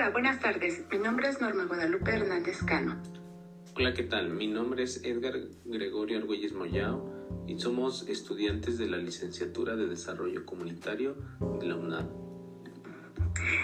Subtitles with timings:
[0.00, 0.82] Hola, buenas tardes.
[0.90, 3.02] Mi nombre es Norma Guadalupe Hernández Cano.
[3.76, 4.30] Hola, ¿qué tal?
[4.30, 5.34] Mi nombre es Edgar
[5.66, 11.18] Gregorio Argüelles Moyao y somos estudiantes de la licenciatura de Desarrollo Comunitario
[11.60, 12.08] de la UNAM.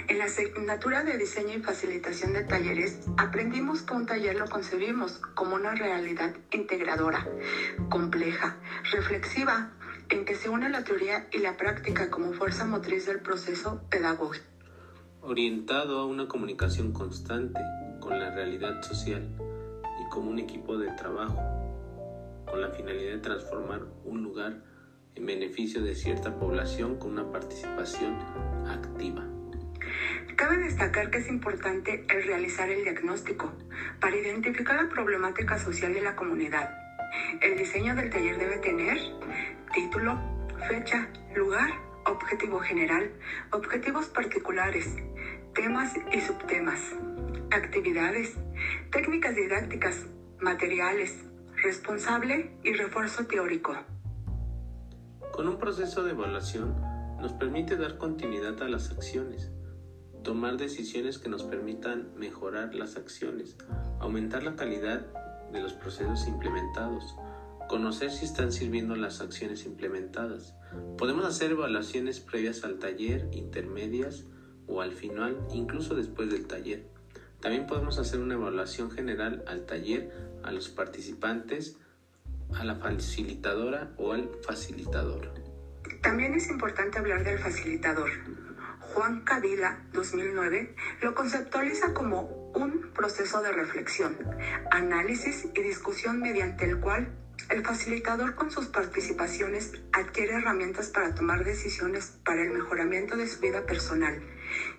[0.09, 5.23] En la asignatura de diseño y facilitación de talleres aprendimos que un taller lo concebimos
[5.35, 7.27] como una realidad integradora,
[7.89, 8.59] compleja,
[8.93, 9.73] reflexiva,
[10.11, 14.56] en que se une la teoría y la práctica como fuerza motriz del proceso pedagógico.
[15.29, 17.59] Orientado a una comunicación constante
[17.99, 19.29] con la realidad social
[20.01, 21.43] y como un equipo de trabajo,
[22.49, 24.63] con la finalidad de transformar un lugar
[25.17, 28.15] en beneficio de cierta población con una participación
[28.69, 29.27] activa.
[30.37, 33.53] Cabe destacar que es importante el realizar el diagnóstico
[34.01, 36.71] para identificar la problemática social de la comunidad.
[37.43, 38.97] El diseño del taller debe tener
[39.75, 40.21] título,
[40.69, 43.13] fecha, lugar, objetivo general,
[43.53, 44.97] objetivos particulares,
[45.55, 46.81] temas y subtemas,
[47.51, 48.35] actividades,
[48.91, 50.07] técnicas didácticas,
[50.41, 51.25] materiales,
[51.63, 53.75] responsable y refuerzo teórico.
[55.33, 56.75] Con un proceso de evaluación
[57.21, 59.51] nos permite dar continuidad a las acciones
[60.27, 63.57] tomar decisiones que nos permitan mejorar las acciones,
[64.01, 65.07] aumentar la calidad
[65.53, 67.15] de los procesos implementados,
[67.67, 70.55] conocer si están sirviendo las acciones implementadas.
[70.99, 74.25] Podemos hacer evaluaciones previas al taller, intermedias
[74.67, 76.87] o al final, incluso después del taller.
[77.41, 80.11] También podemos hacer una evaluación general al taller,
[80.43, 81.77] a los participantes,
[82.55, 85.33] a la facilitadora o al facilitador.
[86.03, 88.11] También es importante hablar del facilitador.
[88.95, 94.17] Juan Cadila, 2009, lo conceptualiza como un proceso de reflexión,
[94.71, 97.13] análisis y discusión mediante el cual
[97.49, 103.41] el facilitador con sus participaciones adquiere herramientas para tomar decisiones para el mejoramiento de su
[103.41, 104.21] vida personal,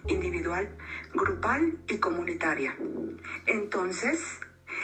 [0.07, 0.69] individual,
[1.13, 2.75] grupal y comunitaria.
[3.45, 4.21] Entonces,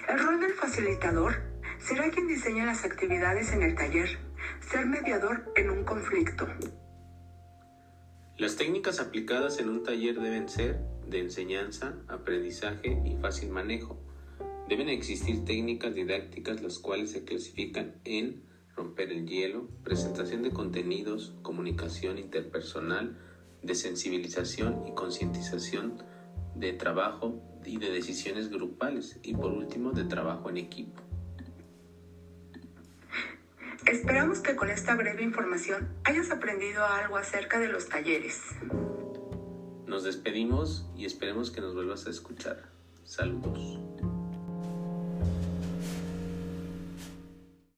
[0.08, 1.42] el rol del facilitador
[1.80, 4.18] será quien diseña las actividades en el taller,
[4.70, 6.48] ser mediador en un conflicto,
[8.36, 14.02] las técnicas aplicadas en un taller deben ser de enseñanza, aprendizaje y fácil manejo.
[14.68, 18.44] Deben existir técnicas didácticas las cuales se clasifican en
[18.76, 23.18] romper el hielo, presentación de contenidos, comunicación interpersonal,
[23.62, 26.02] de sensibilización y concientización,
[26.56, 31.02] de trabajo y de decisiones grupales y por último de trabajo en equipo.
[33.86, 38.42] Esperamos que con esta breve información hayas aprendido algo acerca de los talleres.
[39.86, 42.72] Nos despedimos y esperemos que nos vuelvas a escuchar.
[43.04, 43.80] Saludos.